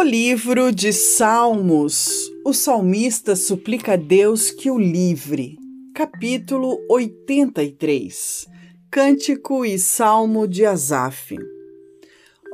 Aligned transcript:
O 0.00 0.02
livro 0.02 0.72
de 0.72 0.94
Salmos. 0.94 2.32
O 2.42 2.54
salmista 2.54 3.36
suplica 3.36 3.92
a 3.92 3.96
Deus 3.96 4.50
que 4.50 4.70
o 4.70 4.78
livre. 4.78 5.58
Capítulo 5.94 6.78
83. 6.88 8.46
Cântico 8.90 9.62
e 9.62 9.78
Salmo 9.78 10.48
de 10.48 10.64
Asaf. 10.64 11.36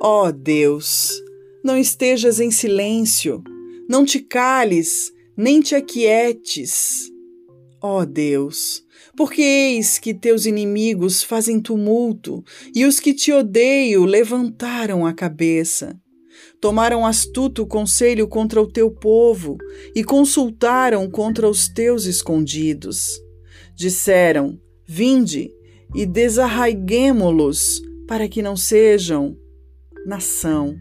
Ó 0.00 0.26
oh 0.26 0.32
Deus, 0.32 1.12
não 1.62 1.78
estejas 1.78 2.40
em 2.40 2.50
silêncio, 2.50 3.44
não 3.88 4.04
te 4.04 4.18
cales, 4.18 5.12
nem 5.36 5.60
te 5.60 5.76
aquietes. 5.76 7.12
Ó 7.80 8.00
oh 8.00 8.04
Deus, 8.04 8.84
porque 9.16 9.40
eis 9.40 10.00
que 10.00 10.12
teus 10.12 10.46
inimigos 10.46 11.22
fazem 11.22 11.60
tumulto 11.60 12.42
e 12.74 12.84
os 12.84 12.98
que 12.98 13.14
te 13.14 13.32
odeiam 13.32 14.04
levantaram 14.04 15.06
a 15.06 15.14
cabeça. 15.14 15.96
Tomaram 16.60 17.06
astuto 17.06 17.66
conselho 17.66 18.26
contra 18.26 18.60
o 18.60 18.66
teu 18.66 18.90
povo 18.90 19.56
e 19.94 20.02
consultaram 20.02 21.08
contra 21.10 21.48
os 21.48 21.68
teus 21.68 22.04
escondidos. 22.04 23.20
Disseram: 23.74 24.58
Vinde 24.86 25.50
e 25.94 26.06
desarraiguemo-los, 26.06 27.82
para 28.06 28.28
que 28.28 28.42
não 28.42 28.56
sejam 28.56 29.36
nação, 30.06 30.76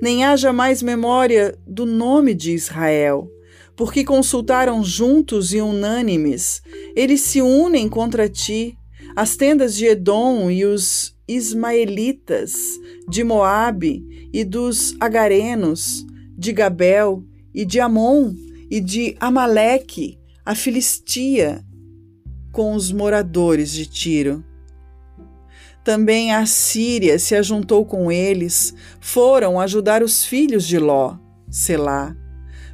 nem 0.00 0.24
haja 0.24 0.52
mais 0.52 0.82
memória 0.82 1.56
do 1.66 1.84
nome 1.84 2.34
de 2.34 2.52
Israel. 2.52 3.28
Porque 3.76 4.04
consultaram 4.04 4.84
juntos 4.84 5.52
e 5.52 5.60
unânimes, 5.60 6.62
eles 6.94 7.20
se 7.22 7.40
unem 7.40 7.88
contra 7.88 8.28
ti, 8.28 8.76
as 9.16 9.36
tendas 9.36 9.74
de 9.74 9.86
Edom 9.86 10.50
e 10.50 10.64
os 10.64 11.14
ismaelitas, 11.34 12.52
de 13.08 13.24
Moabe 13.24 14.28
e 14.32 14.44
dos 14.44 14.94
agarenos, 15.00 16.06
de 16.36 16.52
Gabel 16.52 17.24
e 17.54 17.64
de 17.64 17.80
Amon 17.80 18.34
e 18.70 18.80
de 18.80 19.16
Amaleque, 19.20 20.18
a 20.44 20.54
Filistia, 20.54 21.64
com 22.50 22.74
os 22.74 22.90
moradores 22.90 23.70
de 23.72 23.86
Tiro. 23.86 24.44
Também 25.84 26.32
a 26.32 26.46
Síria 26.46 27.18
se 27.18 27.34
ajuntou 27.34 27.84
com 27.84 28.10
eles, 28.10 28.74
foram 29.00 29.58
ajudar 29.60 30.02
os 30.02 30.24
filhos 30.24 30.66
de 30.66 30.78
Ló, 30.78 31.16
Selá. 31.50 32.16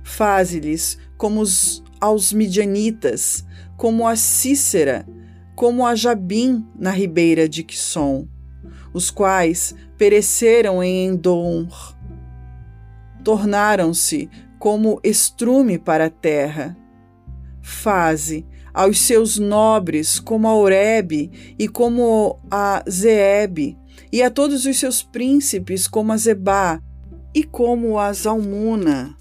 Faze-lhes 0.03 0.99
como 1.17 1.41
os, 1.41 1.83
aos 2.01 2.33
midianitas, 2.33 3.45
como 3.77 4.07
a 4.07 4.15
Cícera, 4.15 5.07
como 5.55 5.87
a 5.87 5.95
Jabim 5.95 6.65
na 6.79 6.91
ribeira 6.91 7.49
de 7.49 7.63
Quisson 7.65 8.29
os 8.93 9.11
quais 9.11 9.75
pereceram 9.97 10.83
em 10.83 11.07
Endor. 11.07 11.97
Tornaram-se 13.25 14.31
como 14.59 15.01
estrume 15.03 15.79
para 15.79 16.07
a 16.07 16.11
terra. 16.11 16.77
Faze 17.61 18.47
aos 18.73 19.01
seus 19.01 19.39
nobres 19.39 20.21
como 20.21 20.47
a 20.47 20.55
Oreb 20.55 21.31
e 21.59 21.69
como 21.69 22.39
a 22.51 22.85
Zeeb, 22.89 23.77
e 24.13 24.23
a 24.23 24.31
todos 24.31 24.65
os 24.65 24.79
seus 24.79 25.03
príncipes 25.03 25.89
como 25.89 26.13
a 26.13 26.17
Zebá 26.17 26.81
e 27.35 27.43
como 27.43 27.99
a 27.99 28.13
Zalmuna, 28.13 29.17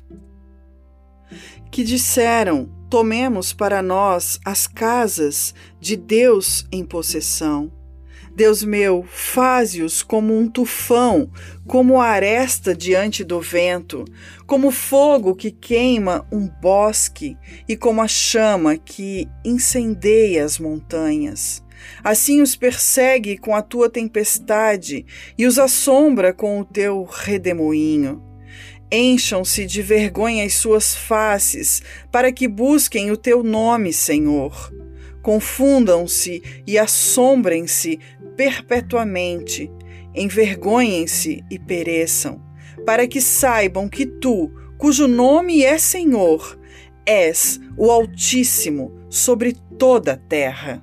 que 1.72 1.84
disseram: 1.84 2.70
Tomemos 2.90 3.52
para 3.52 3.82
nós 3.82 4.40
as 4.46 4.66
casas 4.66 5.54
de 5.80 5.96
Deus 5.96 6.66
em 6.72 6.86
possessão. 6.86 7.77
Deus 8.36 8.64
meu, 8.64 9.04
faze-os 9.10 10.04
como 10.04 10.38
um 10.38 10.48
tufão, 10.48 11.32
como 11.66 12.00
aresta 12.00 12.76
diante 12.76 13.24
do 13.24 13.42
vento, 13.42 14.06
como 14.46 14.70
fogo 14.70 15.36
que 15.36 15.50
queima 15.50 16.24
um 16.32 16.48
bosque 16.48 17.36
e 17.68 17.76
como 17.76 18.02
a 18.02 18.08
chama 18.08 18.78
que 18.78 19.28
incendeia 19.44 20.46
as 20.46 20.60
montanhas. 20.60 21.64
Assim 22.04 22.42
os 22.42 22.56
persegue 22.56 23.38
com 23.38 23.56
a 23.56 23.62
tua 23.62 23.90
tempestade 23.90 25.06
e 25.38 25.46
os 25.46 25.58
assombra 25.58 26.34
com 26.34 26.60
o 26.60 26.66
teu 26.66 27.04
redemoinho. 27.04 28.24
Encham-se 28.92 29.66
de 29.66 29.82
vergonha 29.82 30.46
as 30.46 30.54
suas 30.54 30.96
faces, 30.96 31.82
para 32.12 32.32
que 32.32 32.48
busquem 32.48 33.12
o 33.12 33.18
teu 33.18 33.44
nome, 33.44 33.92
Senhor. 33.92 34.72
Confundam-se 35.28 36.42
e 36.66 36.80
assombrem-se 36.80 38.00
perpetuamente, 38.38 39.70
envergonhem-se 40.16 41.44
e 41.52 41.60
pereçam, 41.60 42.42
para 42.86 43.06
que 43.06 43.20
saibam 43.20 43.90
que 43.90 44.06
tu, 44.06 44.50
cujo 44.78 45.06
nome 45.06 45.66
é 45.66 45.78
Senhor, 45.78 46.58
és 47.06 47.60
o 47.76 47.92
Altíssimo 47.92 48.94
sobre 49.10 49.54
toda 49.78 50.14
a 50.14 50.18
terra. 50.18 50.82